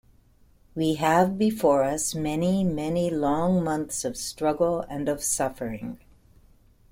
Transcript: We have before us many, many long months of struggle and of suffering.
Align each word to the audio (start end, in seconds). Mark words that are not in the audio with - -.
We 0.73 0.95
have 0.95 1.37
before 1.37 1.83
us 1.83 2.15
many, 2.15 2.63
many 2.63 3.11
long 3.11 3.63
months 3.63 4.03
of 4.03 4.17
struggle 4.17 4.79
and 4.89 5.07
of 5.07 5.21
suffering. 5.21 5.99